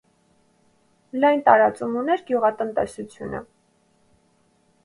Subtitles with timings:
[1.25, 3.43] Լայն տարածում ուներ գյուղատնտեսությունը։